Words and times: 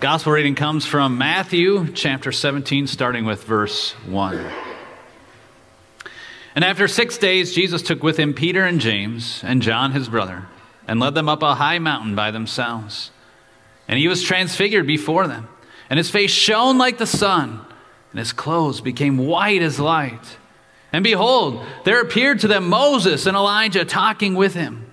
Gospel 0.00 0.30
reading 0.30 0.54
comes 0.54 0.86
from 0.86 1.18
Matthew 1.18 1.90
chapter 1.92 2.30
17, 2.30 2.86
starting 2.86 3.24
with 3.24 3.42
verse 3.42 3.94
1. 4.06 4.38
And 6.54 6.64
after 6.64 6.86
six 6.86 7.18
days, 7.18 7.52
Jesus 7.52 7.82
took 7.82 8.00
with 8.00 8.16
him 8.16 8.32
Peter 8.32 8.64
and 8.64 8.80
James 8.80 9.40
and 9.42 9.60
John 9.60 9.90
his 9.90 10.08
brother, 10.08 10.46
and 10.86 11.00
led 11.00 11.16
them 11.16 11.28
up 11.28 11.42
a 11.42 11.56
high 11.56 11.80
mountain 11.80 12.14
by 12.14 12.30
themselves. 12.30 13.10
And 13.88 13.98
he 13.98 14.06
was 14.06 14.22
transfigured 14.22 14.86
before 14.86 15.26
them, 15.26 15.48
and 15.90 15.98
his 15.98 16.10
face 16.10 16.30
shone 16.30 16.78
like 16.78 16.98
the 16.98 17.04
sun, 17.04 17.66
and 18.12 18.20
his 18.20 18.32
clothes 18.32 18.80
became 18.80 19.18
white 19.18 19.62
as 19.62 19.80
light. 19.80 20.38
And 20.92 21.02
behold, 21.02 21.66
there 21.84 22.00
appeared 22.00 22.38
to 22.40 22.46
them 22.46 22.68
Moses 22.68 23.26
and 23.26 23.36
Elijah 23.36 23.84
talking 23.84 24.36
with 24.36 24.54
him. 24.54 24.92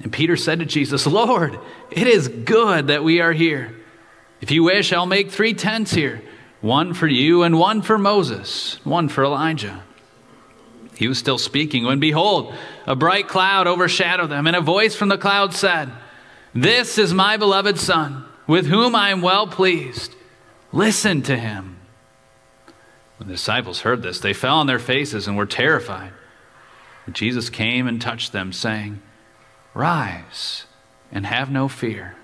And 0.00 0.12
Peter 0.12 0.36
said 0.36 0.58
to 0.58 0.66
Jesus, 0.66 1.06
Lord, 1.06 1.58
it 1.90 2.06
is 2.06 2.28
good 2.28 2.88
that 2.88 3.02
we 3.02 3.22
are 3.22 3.32
here. 3.32 3.74
If 4.40 4.50
you 4.50 4.62
wish, 4.62 4.92
I'll 4.92 5.06
make 5.06 5.30
three 5.30 5.54
tents 5.54 5.92
here 5.92 6.22
one 6.60 6.94
for 6.94 7.06
you, 7.06 7.42
and 7.42 7.58
one 7.58 7.82
for 7.82 7.98
Moses, 7.98 8.80
one 8.84 9.08
for 9.08 9.22
Elijah. 9.22 9.82
He 10.96 11.06
was 11.06 11.18
still 11.18 11.38
speaking 11.38 11.84
when, 11.84 12.00
behold, 12.00 12.54
a 12.86 12.96
bright 12.96 13.28
cloud 13.28 13.66
overshadowed 13.66 14.30
them, 14.30 14.46
and 14.46 14.56
a 14.56 14.60
voice 14.60 14.96
from 14.96 15.08
the 15.08 15.18
cloud 15.18 15.54
said, 15.54 15.90
This 16.54 16.98
is 16.98 17.12
my 17.12 17.36
beloved 17.36 17.78
Son, 17.78 18.24
with 18.46 18.66
whom 18.66 18.94
I 18.94 19.10
am 19.10 19.20
well 19.20 19.46
pleased. 19.46 20.14
Listen 20.72 21.22
to 21.22 21.36
him. 21.36 21.76
When 23.18 23.28
the 23.28 23.34
disciples 23.34 23.80
heard 23.80 24.02
this, 24.02 24.18
they 24.18 24.32
fell 24.32 24.56
on 24.56 24.66
their 24.66 24.78
faces 24.78 25.28
and 25.28 25.36
were 25.36 25.46
terrified. 25.46 26.12
Jesus 27.12 27.50
came 27.50 27.86
and 27.86 28.00
touched 28.00 28.32
them, 28.32 28.52
saying, 28.52 29.00
Rise 29.74 30.64
and 31.12 31.26
have 31.26 31.50
no 31.50 31.68
fear. 31.68 32.16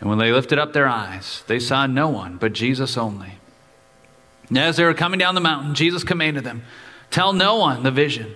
And 0.00 0.08
when 0.08 0.18
they 0.18 0.32
lifted 0.32 0.58
up 0.58 0.72
their 0.72 0.88
eyes, 0.88 1.42
they 1.46 1.58
saw 1.58 1.86
no 1.86 2.08
one 2.08 2.36
but 2.36 2.52
Jesus 2.52 2.96
only. 2.96 3.38
And 4.48 4.58
as 4.58 4.76
they 4.76 4.84
were 4.84 4.94
coming 4.94 5.18
down 5.18 5.34
the 5.34 5.40
mountain, 5.40 5.74
Jesus 5.74 6.04
commanded 6.04 6.44
them, 6.44 6.62
Tell 7.10 7.32
no 7.32 7.56
one 7.56 7.82
the 7.82 7.90
vision 7.90 8.34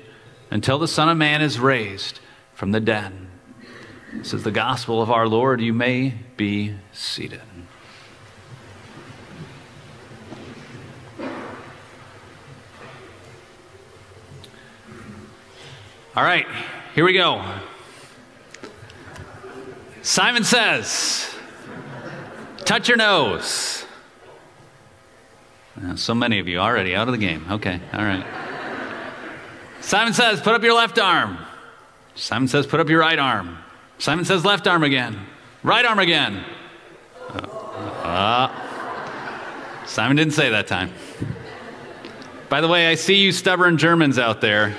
until 0.50 0.78
the 0.78 0.88
Son 0.88 1.08
of 1.08 1.16
Man 1.16 1.42
is 1.42 1.60
raised 1.60 2.20
from 2.54 2.72
the 2.72 2.80
dead. 2.80 3.12
This 4.12 4.34
is 4.34 4.42
the 4.42 4.50
gospel 4.50 5.00
of 5.00 5.10
our 5.10 5.28
Lord. 5.28 5.60
You 5.60 5.72
may 5.72 6.14
be 6.36 6.74
seated. 6.92 7.40
All 16.16 16.24
right, 16.24 16.46
here 16.94 17.04
we 17.04 17.12
go. 17.12 17.44
Simon 20.02 20.42
says, 20.42 21.32
Touch 22.70 22.86
your 22.86 22.98
nose. 22.98 23.84
so 25.96 26.14
many 26.14 26.38
of 26.38 26.46
you 26.46 26.58
already 26.58 26.94
out 26.94 27.08
of 27.08 27.12
the 27.12 27.18
game. 27.18 27.44
Okay, 27.50 27.80
all 27.92 28.04
right. 28.04 28.24
Simon 29.80 30.12
says, 30.12 30.40
Put 30.40 30.54
up 30.54 30.62
your 30.62 30.74
left 30.74 30.96
arm. 30.96 31.36
Simon 32.14 32.46
says, 32.46 32.68
Put 32.68 32.78
up 32.78 32.88
your 32.88 33.00
right 33.00 33.18
arm. 33.18 33.58
Simon 33.98 34.24
says, 34.24 34.44
Left 34.44 34.68
arm 34.68 34.84
again. 34.84 35.18
Right 35.64 35.84
arm 35.84 35.98
again. 35.98 36.44
Uh, 37.28 37.38
uh, 38.04 39.84
Simon 39.84 40.16
didn't 40.16 40.34
say 40.34 40.50
that 40.50 40.68
time. 40.68 40.92
By 42.48 42.60
the 42.60 42.68
way, 42.68 42.86
I 42.86 42.94
see 42.94 43.16
you 43.16 43.32
stubborn 43.32 43.78
Germans 43.78 44.16
out 44.16 44.40
there. 44.40 44.76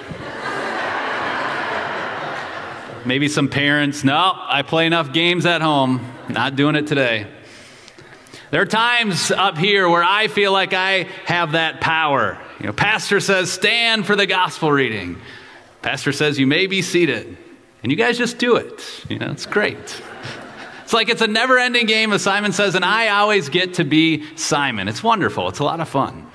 Maybe 3.06 3.28
some 3.28 3.50
parents, 3.50 4.06
no, 4.06 4.31
I 4.34 4.62
play 4.62 4.86
enough 4.86 5.12
games 5.12 5.45
at 5.45 5.62
home. 5.62 6.09
Not 6.30 6.56
doing 6.56 6.75
it 6.75 6.88
today. 6.88 7.28
There 8.52 8.62
are 8.62 8.66
times 8.66 9.32
up 9.32 9.58
here 9.58 9.90
where 9.90 10.03
I 10.03 10.28
feel 10.28 10.52
like 10.52 10.74
I 10.74 11.03
have 11.25 11.53
that 11.53 11.80
power. 11.80 12.38
You 12.59 12.68
know, 12.68 12.74
pastor 12.74 13.22
says, 13.22 13.50
stand 13.50 14.06
for 14.06 14.18
the 14.18 14.28
gospel 14.28 14.72
reading. 14.72 15.18
Pastor 15.81 16.12
says, 16.12 16.38
you 16.38 16.46
may 16.46 16.68
be 16.68 16.81
seated. 16.81 17.38
And 17.81 17.92
you 17.92 17.98
guys 17.98 18.18
just 18.18 18.38
do 18.38 18.58
it. 18.58 19.06
You 19.09 19.20
know, 19.20 19.31
it's 19.31 19.46
great. 19.46 20.02
It's 20.84 20.94
like 20.94 21.08
it's 21.08 21.22
a 21.22 21.28
never 21.28 21.58
ending 21.58 21.86
game, 21.86 22.12
as 22.12 22.22
Simon 22.24 22.52
says, 22.52 22.75
and 22.75 22.84
I 22.84 23.08
always 23.08 23.48
get 23.48 23.75
to 23.75 23.86
be 23.86 24.25
Simon. 24.36 24.90
It's 24.90 25.02
wonderful, 25.02 25.48
it's 25.48 25.59
a 25.59 25.64
lot 25.64 25.80
of 25.80 25.88
fun. 25.88 26.28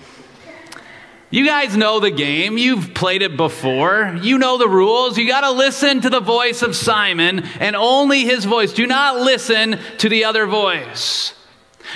You 1.29 1.45
guys 1.45 1.77
know 1.77 2.01
the 2.01 2.11
game. 2.11 2.57
You've 2.57 2.95
played 2.95 3.21
it 3.21 3.37
before. 3.37 4.19
You 4.23 4.39
know 4.39 4.57
the 4.57 4.69
rules. 4.69 5.19
You 5.19 5.29
got 5.29 5.43
to 5.43 5.51
listen 5.51 6.01
to 6.01 6.09
the 6.09 6.21
voice 6.21 6.63
of 6.63 6.75
Simon 6.75 7.41
and 7.61 7.77
only 7.77 8.21
his 8.21 8.45
voice. 8.45 8.73
Do 8.73 8.87
not 8.87 9.17
listen 9.17 9.79
to 9.99 10.09
the 10.09 10.25
other 10.25 10.47
voice. 10.47 11.35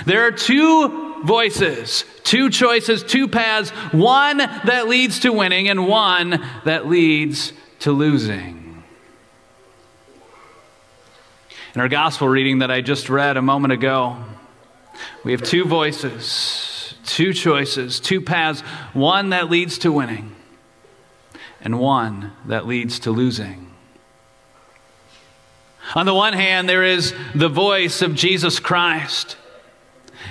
There 0.06 0.26
are 0.26 0.32
two 0.32 1.22
voices, 1.22 2.04
two 2.24 2.50
choices, 2.50 3.02
two 3.02 3.28
paths 3.28 3.70
one 3.92 4.38
that 4.38 4.88
leads 4.88 5.20
to 5.20 5.32
winning 5.32 5.68
and 5.68 5.86
one 5.86 6.44
that 6.64 6.86
leads 6.86 7.52
to 7.80 7.92
losing. 7.92 8.82
In 11.74 11.80
our 11.80 11.88
gospel 11.88 12.28
reading 12.28 12.60
that 12.60 12.70
I 12.70 12.80
just 12.80 13.08
read 13.08 13.36
a 13.36 13.42
moment 13.42 13.72
ago, 13.72 14.16
we 15.24 15.32
have 15.32 15.42
two 15.42 15.64
voices, 15.64 16.94
two 17.04 17.32
choices, 17.32 18.00
two 18.00 18.20
paths 18.20 18.60
one 18.92 19.30
that 19.30 19.50
leads 19.50 19.78
to 19.78 19.92
winning 19.92 20.34
and 21.60 21.78
one 21.78 22.32
that 22.46 22.66
leads 22.66 22.98
to 23.00 23.10
losing. 23.10 23.70
On 25.94 26.06
the 26.06 26.14
one 26.14 26.32
hand, 26.32 26.68
there 26.68 26.84
is 26.84 27.14
the 27.34 27.48
voice 27.48 28.02
of 28.02 28.14
Jesus 28.14 28.60
Christ 28.60 29.36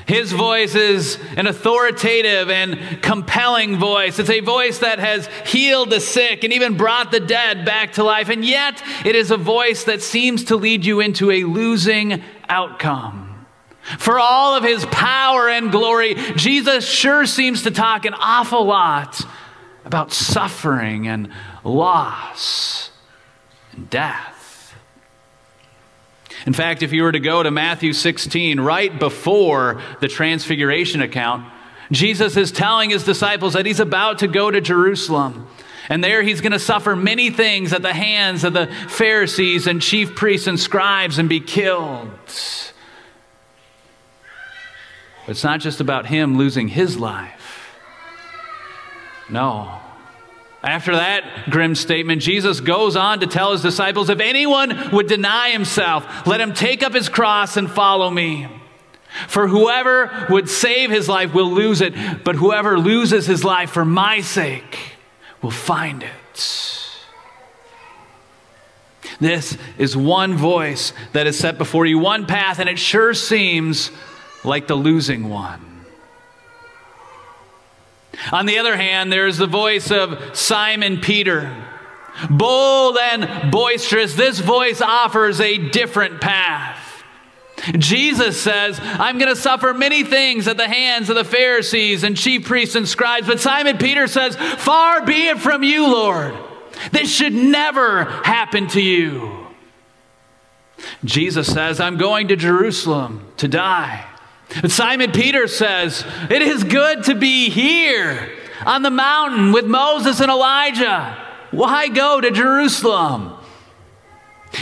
his 0.06 0.32
voice 0.32 0.76
is 0.76 1.20
an 1.38 1.48
authoritative 1.48 2.50
and 2.50 3.02
compelling 3.02 3.78
voice. 3.78 4.20
It's 4.20 4.30
a 4.30 4.40
voice 4.40 4.80
that 4.80 5.00
has 5.00 5.28
healed 5.46 5.90
the 5.90 6.00
sick 6.00 6.44
and 6.44 6.54
even 6.54 6.78
brought 6.78 7.12
the 7.12 7.20
dead 7.20 7.66
back 7.66 7.94
to 7.94 8.04
life. 8.04 8.30
And 8.30 8.44
yet, 8.44 8.82
it 9.06 9.16
is 9.16 9.32
a 9.32 9.38
voice 9.38 9.84
that 9.86 10.02
seems 10.02 10.46
to 10.46 10.56
lead 10.56 10.86
you 10.86 11.00
into 11.00 11.32
a 11.32 11.44
losing 11.44 12.24
outcome. 12.48 13.46
For 13.98 14.20
all 14.20 14.56
of 14.56 14.64
his 14.64 14.86
power 14.88 15.50
and 15.50 15.72
glory, 15.72 16.16
Jesus 16.36 16.88
sure 16.88 17.26
seems 17.26 17.64
to 17.64 17.72
talk 17.72 18.06
an 18.06 18.14
awful 18.14 18.66
lot 18.66 19.26
about 19.86 20.12
suffering 20.12 21.08
and 21.08 21.32
loss 21.64 22.92
and 23.74 23.90
death. 23.90 24.39
In 26.46 26.54
fact, 26.54 26.84
if 26.84 26.94
you 26.94 27.04
were 27.04 27.12
to 27.12 27.20
go 27.20 27.44
to 27.44 27.52
Matthew 27.52 27.94
16, 27.94 28.60
right 28.60 28.98
before 28.98 29.82
the 30.00 30.08
transfiguration 30.08 31.02
account, 31.02 31.46
Jesus 31.92 32.38
is 32.38 32.52
telling 32.52 32.92
his 32.92 33.04
disciples 33.04 33.54
that 33.54 33.66
he's 33.66 33.80
about 33.80 34.20
to 34.20 34.28
go 34.28 34.50
to 34.52 34.62
Jerusalem. 34.62 35.48
And 35.90 36.04
there 36.04 36.22
he's 36.22 36.40
going 36.40 36.52
to 36.52 36.60
suffer 36.60 36.96
many 36.96 37.32
things 37.32 37.74
at 37.74 37.82
the 37.82 37.94
hands 37.94 38.44
of 38.44 38.54
the 38.54 38.68
Pharisees 38.88 39.66
and 39.66 39.82
chief 39.82 40.16
priests 40.16 40.48
and 40.48 40.60
scribes 40.60 41.18
and 41.18 41.28
be 41.28 41.40
killed. 41.40 42.10
But 45.26 45.32
it's 45.32 45.44
not 45.44 45.60
just 45.60 45.82
about 45.82 46.06
him 46.06 46.38
losing 46.38 46.68
his 46.68 46.98
life. 46.98 47.76
No. 49.30 49.80
After 50.62 50.94
that 50.94 51.50
grim 51.50 51.74
statement, 51.74 52.22
Jesus 52.22 52.60
goes 52.60 52.96
on 52.96 53.22
to 53.22 53.28
tell 53.28 53.54
his 53.54 53.62
disciples 53.62 54.10
if 54.10 54.20
anyone 54.20 54.92
would 54.92 55.08
deny 55.08 55.52
himself, 55.52 56.28
let 56.28 56.42
him 56.42 56.54
take 56.54 56.84
up 56.84 56.94
his 56.94 57.08
cross 57.08 57.56
and 57.56 57.72
follow 57.72 58.10
me. 58.10 58.48
For 59.28 59.48
whoever 59.48 60.28
would 60.30 60.50
save 60.50 60.92
his 60.92 61.08
life 61.08 61.34
will 61.34 61.50
lose 61.50 61.82
it, 61.82 62.24
but 62.24 62.36
whoever 62.36 62.78
loses 62.78 63.26
his 63.26 63.44
life 63.44 63.72
for 63.72 63.86
my 63.86 64.22
sake 64.22 64.78
will 65.42 65.52
find 65.52 66.04
it. 66.04 66.12
This 69.20 69.58
is 69.78 69.98
one 69.98 70.36
voice 70.36 70.94
that 71.14 71.28
is 71.28 71.38
set 71.38 71.58
before 71.58 71.86
you, 71.86 72.00
one 72.00 72.26
path, 72.26 72.60
and 72.60 72.70
it 72.70 72.80
sure 72.80 73.14
seems 73.14 73.92
like 74.44 74.68
the 74.68 74.76
losing 74.76 75.30
one. 75.30 75.69
On 78.32 78.46
the 78.46 78.60
other 78.60 78.76
hand, 78.76 79.12
there's 79.12 79.38
the 79.38 79.48
voice 79.48 79.92
of 79.92 80.36
Simon 80.36 81.00
Peter. 81.00 81.66
Bold 82.30 82.98
and 82.98 83.52
boisterous, 83.52 84.16
this 84.16 84.40
voice 84.40 84.82
offers 84.82 85.40
a 85.40 85.58
different 85.70 86.20
path. 86.20 87.04
Jesus 87.78 88.40
says, 88.40 88.80
I'm 88.82 89.18
going 89.18 89.34
to 89.34 89.40
suffer 89.40 89.74
many 89.74 90.04
things 90.04 90.48
at 90.48 90.58
the 90.58 90.68
hands 90.68 91.10
of 91.10 91.16
the 91.16 91.24
Pharisees 91.24 92.04
and 92.04 92.16
chief 92.16 92.46
priests 92.46 92.76
and 92.76 92.88
scribes. 92.88 93.28
But 93.28 93.40
Simon 93.40 93.78
Peter 93.78 94.08
says, 94.08 94.36
Far 94.36 95.06
be 95.06 95.28
it 95.28 95.40
from 95.40 95.64
you, 95.64 95.88
Lord. 95.88 96.36
This 96.92 97.14
should 97.14 97.34
never 97.34 98.06
happen 98.06 98.68
to 98.70 98.82
you. 98.82 99.48
Jesus 101.04 101.52
says, 101.52 101.80
I'm 101.80 101.98
going 101.98 102.30
to 102.30 102.36
Jerusalem 102.36 103.28
to 103.38 103.48
die. 103.48 104.06
Simon 104.68 105.12
Peter 105.12 105.48
says, 105.48 106.04
It 106.30 106.42
is 106.42 106.64
good 106.64 107.04
to 107.06 107.16
be 107.16 107.50
here 107.50 108.32
on 108.66 108.82
the 108.82 108.90
mountain 108.90 109.52
with 109.52 109.66
Moses 109.66 110.20
and 110.20 110.30
Elijah. 110.30 111.26
Why 111.52 111.88
go 111.88 112.20
to 112.20 112.32
Jerusalem? 112.32 113.36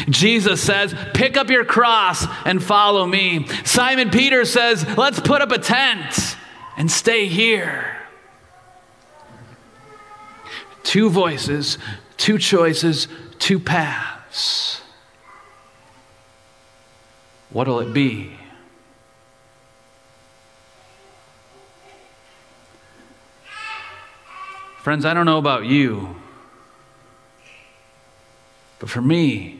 Jesus 0.09 0.61
says, 0.61 0.93
Pick 1.13 1.37
up 1.37 1.49
your 1.49 1.65
cross 1.65 2.25
and 2.45 2.61
follow 2.61 3.05
me. 3.05 3.47
Simon 3.63 4.09
Peter 4.09 4.45
says, 4.45 4.85
Let's 4.97 5.19
put 5.19 5.41
up 5.41 5.51
a 5.51 5.59
tent 5.59 6.37
and 6.77 6.91
stay 6.91 7.27
here. 7.27 7.93
Two 10.83 11.09
voices, 11.09 11.77
two 12.17 12.37
choices, 12.37 13.07
two 13.39 13.59
paths. 13.59 14.81
What'll 17.49 17.79
it 17.79 17.93
be? 17.93 18.37
Friends, 24.87 25.03
I 25.03 25.13
don't 25.13 25.25
know 25.25 25.37
about 25.37 25.65
you, 25.65 26.15
but 28.79 28.89
for 28.89 29.01
me, 29.01 29.59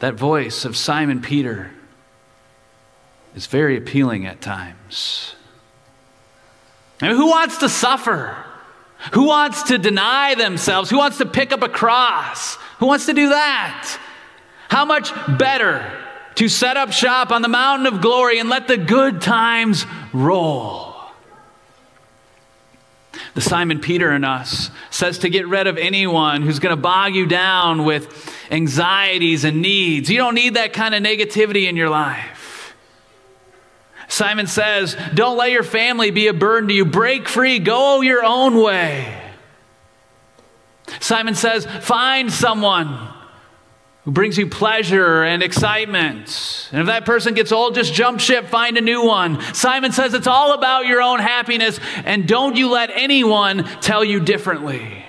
that 0.00 0.14
voice 0.14 0.64
of 0.64 0.76
Simon 0.76 1.20
Peter 1.20 1.70
is 3.36 3.46
very 3.46 3.76
appealing 3.76 4.26
at 4.26 4.40
times. 4.40 5.36
I 7.00 7.06
mean, 7.06 7.16
who 7.16 7.28
wants 7.28 7.58
to 7.58 7.68
suffer? 7.68 8.36
Who 9.12 9.28
wants 9.28 9.62
to 9.68 9.78
deny 9.78 10.34
themselves? 10.34 10.90
Who 10.90 10.98
wants 10.98 11.18
to 11.18 11.24
pick 11.24 11.52
up 11.52 11.62
a 11.62 11.68
cross? 11.68 12.56
Who 12.80 12.86
wants 12.86 13.06
to 13.06 13.12
do 13.12 13.28
that? 13.28 14.00
How 14.68 14.84
much 14.84 15.12
better 15.38 15.96
to 16.34 16.48
set 16.48 16.76
up 16.76 16.90
shop 16.90 17.30
on 17.30 17.40
the 17.40 17.46
mountain 17.46 17.86
of 17.86 18.00
glory 18.00 18.40
and 18.40 18.48
let 18.48 18.66
the 18.66 18.78
good 18.78 19.20
times 19.20 19.86
roll. 20.12 20.91
The 23.34 23.40
Simon 23.40 23.80
Peter 23.80 24.12
in 24.12 24.24
us 24.24 24.70
says 24.90 25.18
to 25.18 25.28
get 25.28 25.46
rid 25.46 25.66
of 25.66 25.76
anyone 25.76 26.42
who's 26.42 26.58
going 26.58 26.74
to 26.74 26.80
bog 26.80 27.14
you 27.14 27.26
down 27.26 27.84
with 27.84 28.34
anxieties 28.50 29.44
and 29.44 29.62
needs. 29.62 30.10
You 30.10 30.18
don't 30.18 30.34
need 30.34 30.54
that 30.54 30.72
kind 30.72 30.94
of 30.94 31.02
negativity 31.02 31.68
in 31.68 31.76
your 31.76 31.90
life. 31.90 32.74
Simon 34.08 34.46
says, 34.46 34.96
Don't 35.14 35.38
let 35.38 35.50
your 35.50 35.62
family 35.62 36.10
be 36.10 36.26
a 36.26 36.34
burden 36.34 36.68
to 36.68 36.74
you. 36.74 36.84
Break 36.84 37.28
free, 37.28 37.58
go 37.58 38.02
your 38.02 38.24
own 38.24 38.56
way. 38.56 39.18
Simon 41.00 41.34
says, 41.34 41.64
Find 41.64 42.30
someone 42.30 43.08
who 44.04 44.10
brings 44.10 44.36
you 44.36 44.48
pleasure 44.48 45.22
and 45.22 45.42
excitement. 45.42 46.68
And 46.72 46.80
if 46.80 46.86
that 46.86 47.04
person 47.04 47.34
gets 47.34 47.52
old, 47.52 47.74
just 47.74 47.94
jump 47.94 48.18
ship, 48.18 48.46
find 48.46 48.76
a 48.76 48.80
new 48.80 49.04
one. 49.04 49.40
Simon 49.54 49.92
says 49.92 50.12
it's 50.14 50.26
all 50.26 50.54
about 50.54 50.86
your 50.86 51.00
own 51.00 51.20
happiness, 51.20 51.78
and 52.04 52.26
don't 52.26 52.56
you 52.56 52.68
let 52.70 52.90
anyone 52.90 53.64
tell 53.80 54.04
you 54.04 54.18
differently. 54.18 55.04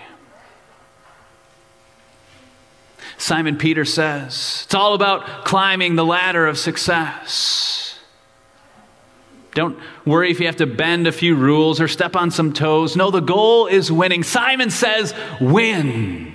Simon 3.17 3.57
Peter 3.57 3.85
says 3.85 4.63
it's 4.65 4.75
all 4.75 4.93
about 4.93 5.45
climbing 5.45 5.95
the 5.95 6.05
ladder 6.05 6.45
of 6.45 6.57
success. 6.57 7.97
Don't 9.55 9.79
worry 10.03 10.29
if 10.31 10.39
you 10.39 10.47
have 10.47 10.57
to 10.57 10.65
bend 10.65 11.07
a 11.07 11.11
few 11.11 11.35
rules 11.35 11.79
or 11.79 11.87
step 11.87 12.15
on 12.15 12.31
some 12.31 12.53
toes. 12.53 12.95
No, 12.95 13.11
the 13.11 13.21
goal 13.21 13.67
is 13.67 13.91
winning. 13.91 14.23
Simon 14.23 14.71
says, 14.71 15.13
win. 15.39 16.32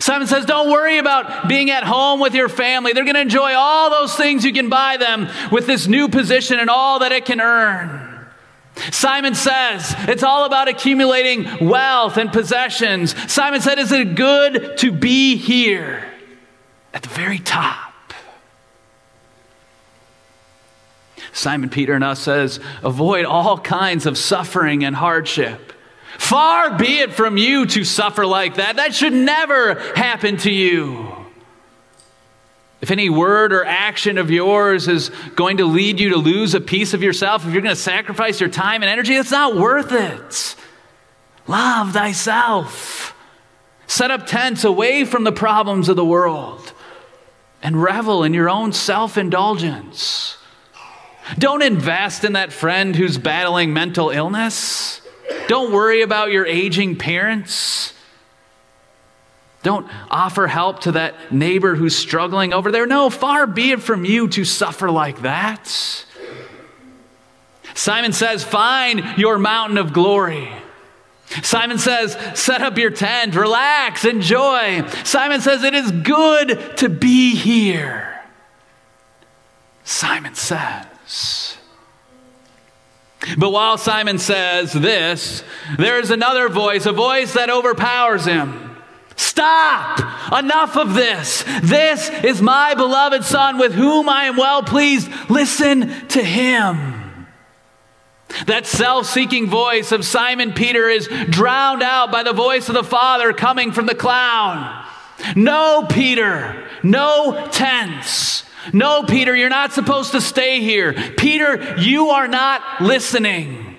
Simon 0.00 0.26
says, 0.26 0.44
Don't 0.44 0.70
worry 0.70 0.98
about 0.98 1.48
being 1.48 1.70
at 1.70 1.84
home 1.84 2.20
with 2.20 2.34
your 2.34 2.48
family. 2.48 2.92
They're 2.92 3.04
going 3.04 3.14
to 3.14 3.20
enjoy 3.20 3.52
all 3.54 3.90
those 3.90 4.14
things 4.14 4.44
you 4.44 4.52
can 4.52 4.68
buy 4.68 4.96
them 4.96 5.28
with 5.50 5.66
this 5.66 5.86
new 5.86 6.08
position 6.08 6.58
and 6.58 6.70
all 6.70 7.00
that 7.00 7.12
it 7.12 7.24
can 7.24 7.40
earn. 7.40 8.26
Simon 8.92 9.34
says, 9.34 9.94
It's 10.00 10.22
all 10.22 10.44
about 10.44 10.68
accumulating 10.68 11.68
wealth 11.68 12.16
and 12.16 12.32
possessions. 12.32 13.14
Simon 13.30 13.60
said, 13.60 13.78
Is 13.78 13.92
it 13.92 14.14
good 14.14 14.78
to 14.78 14.92
be 14.92 15.36
here 15.36 16.04
at 16.94 17.02
the 17.02 17.08
very 17.08 17.38
top? 17.38 17.84
Simon 21.32 21.70
Peter 21.70 21.94
and 21.94 22.04
us 22.04 22.20
says, 22.20 22.60
Avoid 22.82 23.24
all 23.24 23.58
kinds 23.58 24.06
of 24.06 24.18
suffering 24.18 24.84
and 24.84 24.96
hardship. 24.96 25.72
Far 26.18 26.76
be 26.76 26.98
it 26.98 27.14
from 27.14 27.36
you 27.36 27.64
to 27.64 27.84
suffer 27.84 28.26
like 28.26 28.56
that. 28.56 28.76
That 28.76 28.94
should 28.94 29.12
never 29.12 29.74
happen 29.94 30.36
to 30.38 30.50
you. 30.50 31.14
If 32.80 32.90
any 32.90 33.08
word 33.08 33.52
or 33.52 33.64
action 33.64 34.18
of 34.18 34.30
yours 34.30 34.88
is 34.88 35.10
going 35.36 35.56
to 35.56 35.64
lead 35.64 35.98
you 36.00 36.10
to 36.10 36.16
lose 36.16 36.54
a 36.54 36.60
piece 36.60 36.92
of 36.92 37.02
yourself, 37.02 37.46
if 37.46 37.52
you're 37.52 37.62
going 37.62 37.74
to 37.74 37.80
sacrifice 37.80 38.40
your 38.40 38.50
time 38.50 38.82
and 38.82 38.90
energy, 38.90 39.14
it's 39.14 39.30
not 39.30 39.56
worth 39.56 39.92
it. 39.92 40.56
Love 41.46 41.92
thyself. 41.92 43.14
Set 43.86 44.10
up 44.10 44.26
tents 44.26 44.64
away 44.64 45.04
from 45.04 45.24
the 45.24 45.32
problems 45.32 45.88
of 45.88 45.96
the 45.96 46.04
world 46.04 46.72
and 47.62 47.80
revel 47.80 48.22
in 48.22 48.34
your 48.34 48.50
own 48.50 48.72
self 48.72 49.16
indulgence. 49.16 50.36
Don't 51.38 51.62
invest 51.62 52.24
in 52.24 52.32
that 52.34 52.52
friend 52.52 52.94
who's 52.94 53.18
battling 53.18 53.72
mental 53.72 54.10
illness. 54.10 55.00
Don't 55.48 55.72
worry 55.72 56.02
about 56.02 56.30
your 56.30 56.46
aging 56.46 56.96
parents. 56.96 57.92
Don't 59.62 59.86
offer 60.10 60.46
help 60.46 60.80
to 60.80 60.92
that 60.92 61.32
neighbor 61.32 61.74
who's 61.74 61.96
struggling 61.96 62.52
over 62.52 62.70
there. 62.70 62.86
No, 62.86 63.10
far 63.10 63.46
be 63.46 63.72
it 63.72 63.82
from 63.82 64.04
you 64.04 64.28
to 64.28 64.44
suffer 64.44 64.90
like 64.90 65.22
that. 65.22 65.66
Simon 67.74 68.12
says, 68.12 68.44
Find 68.44 69.18
your 69.18 69.38
mountain 69.38 69.78
of 69.78 69.92
glory. 69.92 70.50
Simon 71.42 71.78
says, 71.78 72.16
Set 72.34 72.62
up 72.62 72.78
your 72.78 72.90
tent, 72.90 73.34
relax, 73.34 74.04
enjoy. 74.04 74.86
Simon 75.04 75.40
says, 75.40 75.62
It 75.62 75.74
is 75.74 75.90
good 75.90 76.76
to 76.78 76.88
be 76.88 77.34
here. 77.34 78.20
Simon 79.84 80.34
says, 80.34 81.47
but 83.36 83.50
while 83.50 83.78
Simon 83.78 84.18
says 84.18 84.72
this, 84.72 85.42
there 85.76 85.98
is 85.98 86.10
another 86.10 86.48
voice, 86.48 86.86
a 86.86 86.92
voice 86.92 87.34
that 87.34 87.50
overpowers 87.50 88.24
him. 88.24 88.76
Stop! 89.16 90.32
Enough 90.32 90.76
of 90.76 90.94
this. 90.94 91.44
This 91.62 92.08
is 92.22 92.40
my 92.40 92.74
beloved 92.74 93.24
Son 93.24 93.58
with 93.58 93.74
whom 93.74 94.08
I 94.08 94.24
am 94.24 94.36
well 94.36 94.62
pleased. 94.62 95.10
Listen 95.28 96.06
to 96.08 96.22
him. 96.22 97.26
That 98.46 98.66
self 98.66 99.06
seeking 99.06 99.48
voice 99.48 99.90
of 99.90 100.04
Simon 100.04 100.52
Peter 100.52 100.88
is 100.88 101.08
drowned 101.30 101.82
out 101.82 102.12
by 102.12 102.22
the 102.22 102.32
voice 102.32 102.68
of 102.68 102.74
the 102.74 102.84
Father 102.84 103.32
coming 103.32 103.72
from 103.72 103.86
the 103.86 103.94
cloud. 103.94 104.86
No, 105.34 105.86
Peter, 105.88 106.68
no 106.82 107.48
tents. 107.50 108.44
No, 108.72 109.02
Peter, 109.02 109.34
you're 109.34 109.48
not 109.48 109.72
supposed 109.72 110.12
to 110.12 110.20
stay 110.20 110.60
here. 110.60 110.92
Peter, 111.16 111.76
you 111.78 112.10
are 112.10 112.28
not 112.28 112.62
listening. 112.80 113.76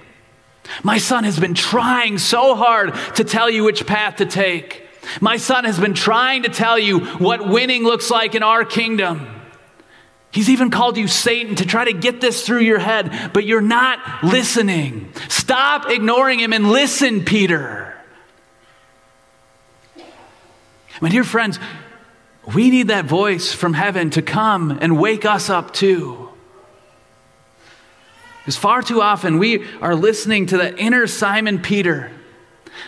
My 0.83 0.97
son 0.97 1.23
has 1.23 1.39
been 1.39 1.53
trying 1.53 2.17
so 2.17 2.55
hard 2.55 2.93
to 3.15 3.23
tell 3.23 3.49
you 3.49 3.63
which 3.63 3.85
path 3.85 4.17
to 4.17 4.25
take. 4.25 4.85
My 5.19 5.37
son 5.37 5.65
has 5.65 5.79
been 5.79 5.93
trying 5.93 6.43
to 6.43 6.49
tell 6.49 6.77
you 6.77 6.99
what 6.99 7.47
winning 7.47 7.83
looks 7.83 8.09
like 8.11 8.35
in 8.35 8.43
our 8.43 8.63
kingdom. 8.63 9.27
He's 10.31 10.49
even 10.49 10.69
called 10.69 10.97
you 10.97 11.07
Satan 11.07 11.55
to 11.55 11.65
try 11.65 11.85
to 11.85 11.93
get 11.93 12.21
this 12.21 12.45
through 12.45 12.59
your 12.59 12.77
head, 12.77 13.31
but 13.33 13.45
you're 13.45 13.61
not 13.61 14.23
listening. 14.23 15.11
Stop 15.27 15.89
ignoring 15.89 16.39
him 16.39 16.53
and 16.53 16.69
listen, 16.69 17.25
Peter. 17.25 17.95
My 21.01 21.09
dear 21.09 21.23
friends, 21.23 21.59
we 22.53 22.69
need 22.69 22.87
that 22.87 23.05
voice 23.05 23.51
from 23.53 23.73
heaven 23.73 24.09
to 24.11 24.21
come 24.21 24.77
and 24.81 24.99
wake 24.99 25.25
us 25.25 25.49
up 25.49 25.73
too. 25.73 26.29
Because 28.39 28.57
far 28.57 28.81
too 28.81 29.01
often 29.01 29.37
we 29.37 29.65
are 29.81 29.95
listening 29.95 30.47
to 30.47 30.57
the 30.57 30.77
inner 30.77 31.05
Simon 31.07 31.59
Peter, 31.59 32.11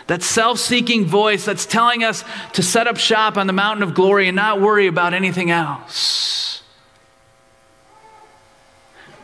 that 0.06 0.22
self 0.22 0.58
seeking 0.58 1.04
voice 1.04 1.44
that's 1.44 1.66
telling 1.66 2.02
us 2.02 2.24
to 2.54 2.62
set 2.62 2.86
up 2.86 2.96
shop 2.96 3.36
on 3.36 3.46
the 3.46 3.52
mountain 3.52 3.82
of 3.82 3.94
glory 3.94 4.26
and 4.28 4.36
not 4.36 4.60
worry 4.60 4.86
about 4.86 5.14
anything 5.14 5.50
else. 5.50 6.62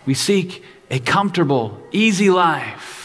We 0.07 0.14
seek 0.14 0.62
a 0.90 0.99
comfortable, 0.99 1.83
easy 1.92 2.30
life 2.30 2.98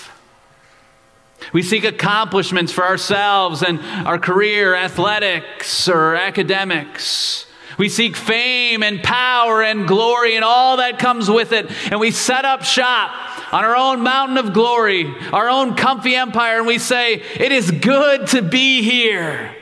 we 1.54 1.62
seek 1.62 1.84
accomplishments 1.86 2.72
for 2.72 2.84
ourselves 2.84 3.62
and 3.62 3.80
our 4.08 4.18
career, 4.18 4.76
athletics, 4.76 5.88
or 5.88 6.16
academics. 6.16 7.46
We 7.78 7.90
seek 7.90 8.16
fame 8.16 8.84
and 8.84 9.02
power 9.02 9.64
and 9.64 9.88
glory 9.88 10.36
and 10.36 10.44
all 10.44 10.78
that 10.78 11.00
comes 11.00 11.30
with 11.30 11.52
it. 11.52 11.72
And 11.92 12.00
we 12.00 12.12
set 12.12 12.46
up 12.46 12.64
shop 12.64 13.54
on 13.54 13.64
our 13.64 13.76
own 13.76 14.02
mountain 14.02 14.38
of 14.38 14.54
glory, 14.54 15.14
our 15.32 15.50
own 15.50 15.76
comfy 15.76 16.16
empire, 16.16 16.58
and 16.58 16.68
we 16.68 16.78
say, 16.78 17.16
It 17.16 17.52
is 17.52 17.72
good 17.72 18.28
to 18.28 18.42
be 18.42 18.84
here. 18.84 19.56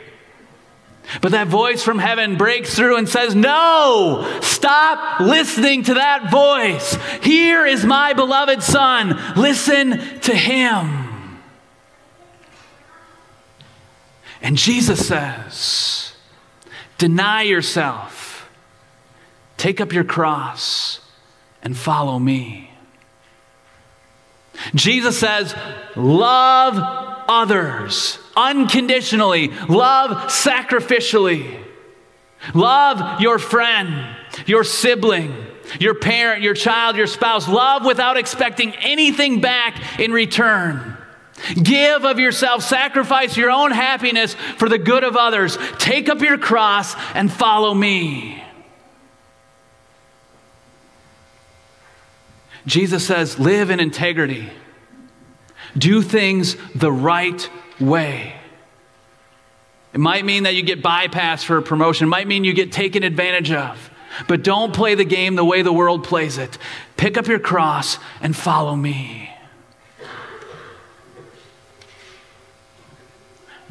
But 1.20 1.32
that 1.32 1.48
voice 1.48 1.84
from 1.84 2.00
heaven 2.00 2.38
breaks 2.38 2.74
through 2.74 2.98
and 2.98 3.08
says, 3.08 3.36
No, 3.36 4.40
stop 4.42 5.20
listening 5.20 5.84
to 5.84 5.96
that 5.96 6.32
voice. 6.32 6.96
Here 7.22 7.66
is 7.66 7.86
my 7.86 8.14
beloved 8.14 8.64
Son. 8.64 9.20
Listen 9.36 10.20
to 10.22 10.36
him. 10.36 11.01
And 14.42 14.58
Jesus 14.58 15.08
says, 15.08 16.14
deny 16.98 17.44
yourself, 17.44 18.50
take 19.58 19.80
up 19.80 19.94
your 19.94 20.04
cross, 20.04 21.00
and 21.62 21.78
follow 21.78 22.18
me. 22.20 22.72
Jesus 24.76 25.18
says, 25.20 25.56
Love 25.96 26.76
others 27.28 28.20
unconditionally, 28.36 29.50
love 29.70 30.12
sacrificially, 30.32 31.64
love 32.54 33.22
your 33.22 33.40
friend, 33.40 34.16
your 34.46 34.64
sibling, 34.64 35.36
your 35.80 35.96
parent, 35.96 36.42
your 36.42 36.54
child, 36.54 36.96
your 36.96 37.08
spouse. 37.08 37.48
Love 37.48 37.86
without 37.86 38.18
expecting 38.18 38.74
anything 38.76 39.42
back 39.42 40.00
in 40.00 40.12
return. 40.12 40.98
Give 41.56 42.06
of 42.06 42.20
yourself, 42.20 42.64
sacrifice 42.64 43.36
your 43.36 43.52
own 43.52 43.72
happiness 43.72 44.36
for 44.58 44.70
the 44.70 44.78
good 44.78 45.04
of 45.04 45.16
others. 45.16 45.58
Take 45.80 46.10
up 46.10 46.22
your 46.22 46.38
cross 46.38 46.96
and 47.14 47.32
follow 47.32 47.74
me. 47.74 48.44
Jesus 52.66 53.06
says, 53.06 53.40
live 53.40 53.70
in 53.70 53.80
integrity, 53.80 54.50
do 55.78 56.02
things 56.02 56.56
the 56.76 56.92
right 56.92 57.50
way. 57.80 58.36
It 59.94 60.00
might 60.00 60.24
mean 60.24 60.44
that 60.44 60.56
you 60.56 60.62
get 60.62 60.82
bypassed 60.82 61.44
for 61.44 61.58
a 61.58 61.62
promotion, 61.62 62.08
it 62.08 62.10
might 62.10 62.28
mean 62.28 62.44
you 62.44 62.54
get 62.54 62.72
taken 62.72 63.04
advantage 63.04 63.52
of. 63.52 63.90
But 64.28 64.44
don't 64.44 64.74
play 64.74 64.96
the 64.96 65.06
game 65.06 65.36
the 65.36 65.46
way 65.46 65.62
the 65.62 65.74
world 65.74 66.04
plays 66.04 66.38
it. 66.38 66.58
Pick 66.98 67.18
up 67.18 67.28
your 67.28 67.40
cross 67.40 67.98
and 68.22 68.36
follow 68.36 68.76
me. 68.76 69.31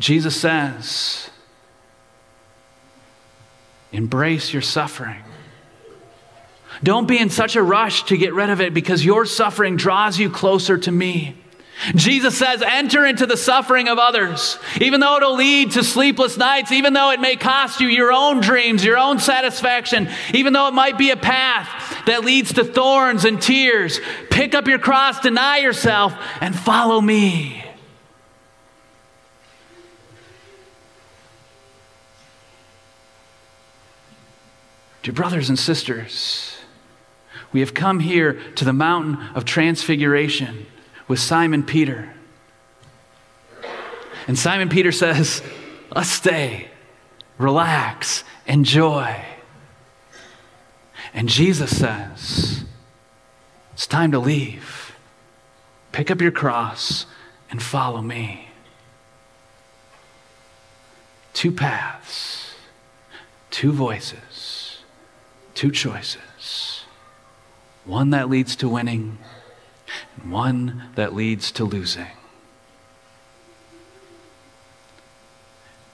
Jesus 0.01 0.35
says, 0.35 1.29
embrace 3.93 4.51
your 4.51 4.63
suffering. 4.63 5.23
Don't 6.83 7.07
be 7.07 7.19
in 7.19 7.29
such 7.29 7.55
a 7.55 7.63
rush 7.63 8.05
to 8.05 8.17
get 8.17 8.33
rid 8.33 8.49
of 8.49 8.63
it 8.63 8.73
because 8.73 9.05
your 9.05 9.27
suffering 9.27 9.77
draws 9.77 10.19
you 10.19 10.31
closer 10.31 10.79
to 10.79 10.91
me. 10.91 11.37
Jesus 11.95 12.37
says, 12.37 12.63
enter 12.63 13.05
into 13.05 13.27
the 13.27 13.37
suffering 13.37 13.89
of 13.89 13.99
others, 13.99 14.59
even 14.81 15.01
though 15.01 15.17
it'll 15.17 15.37
lead 15.37 15.73
to 15.73 15.85
sleepless 15.85 16.39
nights, 16.39 16.73
even 16.73 16.95
though 16.95 17.11
it 17.11 17.21
may 17.21 17.37
cost 17.37 17.81
you 17.81 17.89
your 17.89 18.13
own 18.13 18.41
dreams, 18.41 18.83
your 18.83 18.99
own 18.99 19.19
satisfaction, 19.19 20.09
even 20.33 20.55
though 20.55 20.69
it 20.69 20.75
might 20.75 20.97
be 20.97 21.11
a 21.11 21.17
path 21.17 22.07
that 22.07 22.25
leads 22.25 22.55
to 22.55 22.65
thorns 22.65 23.27
and 23.27 23.41
tears. 23.41 24.01
Pick 24.31 24.55
up 24.55 24.67
your 24.67 24.79
cross, 24.79 25.21
deny 25.21 25.59
yourself, 25.59 26.15
and 26.41 26.59
follow 26.59 27.01
me. 27.01 27.65
Dear 35.03 35.15
brothers 35.15 35.49
and 35.49 35.59
sisters, 35.59 36.59
we 37.53 37.61
have 37.61 37.75
come 37.75 38.01
here 38.01 38.35
to 38.57 38.65
the 38.65 38.73
mountain 38.73 39.19
of 39.35 39.45
transfiguration 39.45 40.67
with 41.09 41.19
Simon 41.19 41.63
Peter. 41.63 42.15
And 44.27 44.39
Simon 44.39 44.69
Peter 44.69 44.93
says, 44.93 45.43
Let's 45.95 46.11
stay, 46.11 46.69
relax, 47.39 48.23
enjoy. 48.47 49.25
And 51.13 51.29
Jesus 51.29 51.77
says, 51.77 52.65
It's 53.73 53.87
time 53.87 54.13
to 54.13 54.19
leave. 54.19 54.95
Pick 55.93 56.11
up 56.11 56.21
your 56.21 56.31
cross 56.31 57.07
and 57.51 57.63
follow 57.63 58.01
me. 58.01 58.49
Two 61.33 61.51
paths, 61.51 62.55
two 63.51 63.73
voices, 63.73 64.50
two 65.61 65.71
choices. 65.71 66.85
One 67.85 68.09
that 68.11 68.31
leads 68.31 68.57
to 68.57 68.67
winning 68.67 69.19
and 70.17 70.33
one 70.33 70.85
that 70.95 71.15
leads 71.15 71.53
to 71.53 71.67
losing. 71.67 72.17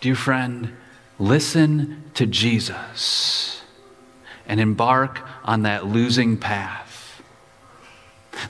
Dear 0.00 0.14
friend, 0.14 0.76
listen 1.18 2.04
to 2.14 2.26
Jesus 2.26 3.62
and 4.46 4.60
embark 4.60 5.20
on 5.42 5.62
that 5.62 5.84
losing 5.84 6.36
path. 6.36 6.85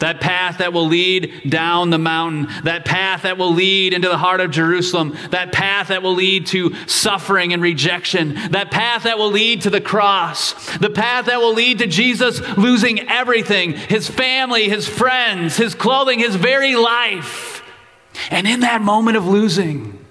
That 0.01 0.21
path 0.21 0.59
that 0.59 0.73
will 0.73 0.87
lead 0.87 1.49
down 1.49 1.91
the 1.91 1.99
mountain. 1.99 2.49
That 2.65 2.85
path 2.85 3.23
that 3.23 3.39
will 3.39 3.53
lead 3.53 3.93
into 3.93 4.09
the 4.09 4.19
heart 4.19 4.41
of 4.41 4.51
Jerusalem. 4.51 5.17
That 5.31 5.53
path 5.53 5.89
that 5.89 6.03
will 6.03 6.15
lead 6.15 6.47
to 6.49 6.75
suffering 6.87 7.53
and 7.53 7.63
rejection. 7.63 8.35
That 8.51 8.71
path 8.71 9.05
that 9.05 9.19
will 9.19 9.31
lead 9.31 9.63
to 9.63 9.71
the 9.71 9.81
cross. 9.81 10.77
The 10.79 10.91
path 10.91 11.27
that 11.27 11.41
will 11.41 11.55
lead 11.55 11.79
to 11.79 11.87
Jesus 11.87 12.41
losing 12.57 13.09
everything 13.09 13.73
his 13.73 14.09
family, 14.09 14.69
his 14.69 14.89
friends, 14.89 15.57
his 15.57 15.75
clothing, 15.75 16.19
his 16.19 16.37
very 16.37 16.77
life. 16.77 17.63
And 18.31 18.47
in 18.47 18.61
that 18.61 18.83
moment 18.83 19.17
of 19.17 19.27
losing, 19.27 20.05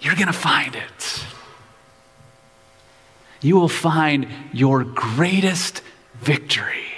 you're 0.00 0.14
going 0.14 0.26
to 0.26 0.32
find 0.32 0.74
it. 0.74 1.24
You 3.42 3.56
will 3.56 3.68
find 3.68 4.28
your 4.52 4.84
greatest 4.84 5.82
victory. 6.20 6.89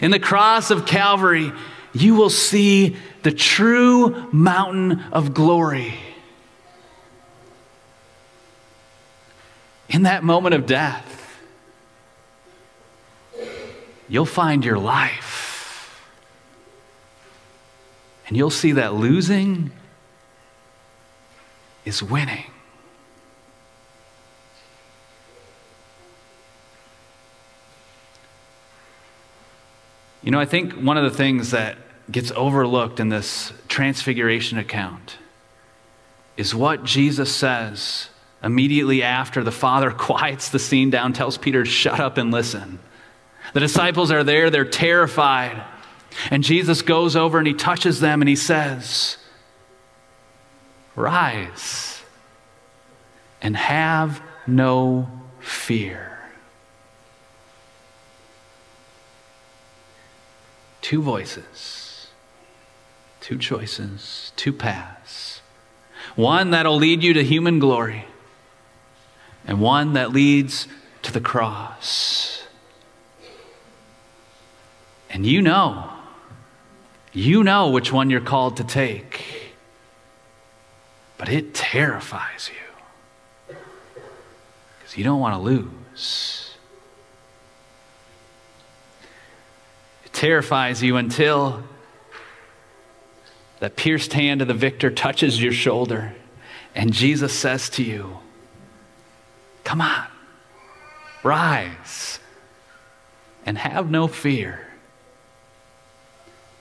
In 0.00 0.10
the 0.10 0.18
cross 0.18 0.70
of 0.70 0.86
Calvary, 0.86 1.52
you 1.92 2.14
will 2.14 2.30
see 2.30 2.96
the 3.22 3.32
true 3.32 4.28
mountain 4.32 5.00
of 5.12 5.34
glory. 5.34 5.94
In 9.88 10.04
that 10.04 10.22
moment 10.22 10.54
of 10.54 10.66
death, 10.66 11.40
you'll 14.08 14.24
find 14.24 14.64
your 14.64 14.78
life. 14.78 16.00
And 18.26 18.36
you'll 18.36 18.50
see 18.50 18.72
that 18.72 18.94
losing 18.94 19.72
is 21.84 22.02
winning. 22.02 22.44
You 30.30 30.32
know, 30.36 30.40
I 30.40 30.46
think 30.46 30.74
one 30.74 30.96
of 30.96 31.02
the 31.02 31.10
things 31.10 31.50
that 31.50 31.76
gets 32.08 32.30
overlooked 32.30 33.00
in 33.00 33.08
this 33.08 33.52
transfiguration 33.66 34.58
account 34.58 35.18
is 36.36 36.54
what 36.54 36.84
Jesus 36.84 37.34
says 37.34 38.10
immediately 38.40 39.02
after 39.02 39.42
the 39.42 39.50
Father 39.50 39.90
quiets 39.98 40.50
the 40.50 40.60
scene 40.60 40.88
down, 40.88 41.14
tells 41.14 41.36
Peter 41.36 41.64
shut 41.64 41.98
up 41.98 42.16
and 42.16 42.30
listen. 42.30 42.78
The 43.54 43.58
disciples 43.58 44.12
are 44.12 44.22
there, 44.22 44.50
they're 44.50 44.64
terrified. 44.64 45.64
And 46.30 46.44
Jesus 46.44 46.80
goes 46.80 47.16
over 47.16 47.38
and 47.38 47.46
he 47.48 47.54
touches 47.54 47.98
them 47.98 48.22
and 48.22 48.28
he 48.28 48.36
says, 48.36 49.16
Rise 50.94 52.02
and 53.42 53.56
have 53.56 54.22
no 54.46 55.10
fear. 55.40 56.09
Two 60.90 61.00
voices, 61.00 62.08
two 63.20 63.38
choices, 63.38 64.32
two 64.34 64.52
paths. 64.52 65.40
One 66.16 66.50
that'll 66.50 66.78
lead 66.78 67.04
you 67.04 67.12
to 67.12 67.22
human 67.22 67.60
glory, 67.60 68.06
and 69.46 69.60
one 69.60 69.92
that 69.92 70.10
leads 70.10 70.66
to 71.02 71.12
the 71.12 71.20
cross. 71.20 72.42
And 75.08 75.24
you 75.24 75.40
know, 75.40 75.92
you 77.12 77.44
know 77.44 77.70
which 77.70 77.92
one 77.92 78.10
you're 78.10 78.20
called 78.20 78.56
to 78.56 78.64
take, 78.64 79.54
but 81.18 81.28
it 81.28 81.54
terrifies 81.54 82.50
you 82.52 83.56
because 84.80 84.98
you 84.98 85.04
don't 85.04 85.20
want 85.20 85.36
to 85.36 85.40
lose. 85.40 86.39
Terrifies 90.20 90.82
you 90.82 90.98
until 90.98 91.62
that 93.60 93.74
pierced 93.74 94.12
hand 94.12 94.42
of 94.42 94.48
the 94.48 94.52
victor 94.52 94.90
touches 94.90 95.42
your 95.42 95.50
shoulder 95.50 96.12
and 96.74 96.92
Jesus 96.92 97.32
says 97.32 97.70
to 97.70 97.82
you, 97.82 98.18
Come 99.64 99.80
on, 99.80 100.06
rise 101.22 102.18
and 103.46 103.56
have 103.56 103.90
no 103.90 104.08
fear. 104.08 104.68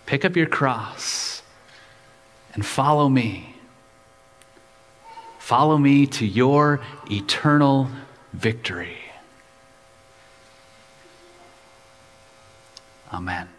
Pick 0.06 0.24
up 0.24 0.38
your 0.38 0.48
cross 0.48 1.42
and 2.54 2.66
follow 2.66 3.10
me. 3.10 3.58
Follow 5.38 5.78
me 5.78 6.08
to 6.08 6.26
your 6.26 6.80
eternal 7.12 7.90
victory. 8.32 9.09
Amen. 13.12 13.59